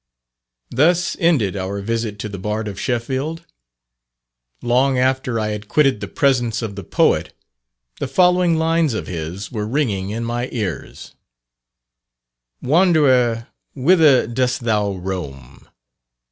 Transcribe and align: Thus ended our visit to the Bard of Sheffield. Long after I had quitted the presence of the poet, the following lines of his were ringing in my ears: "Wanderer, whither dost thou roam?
Thus 0.71 1.15
ended 1.19 1.55
our 1.55 1.79
visit 1.79 2.17
to 2.17 2.27
the 2.27 2.39
Bard 2.39 2.67
of 2.67 2.79
Sheffield. 2.79 3.45
Long 4.63 4.97
after 4.97 5.39
I 5.39 5.49
had 5.49 5.67
quitted 5.67 5.99
the 5.99 6.07
presence 6.07 6.63
of 6.63 6.75
the 6.75 6.83
poet, 6.83 7.35
the 7.99 8.07
following 8.07 8.57
lines 8.57 8.95
of 8.95 9.05
his 9.05 9.51
were 9.51 9.67
ringing 9.67 10.09
in 10.09 10.23
my 10.23 10.49
ears: 10.51 11.13
"Wanderer, 12.63 13.49
whither 13.75 14.25
dost 14.25 14.61
thou 14.61 14.91
roam? 14.93 15.67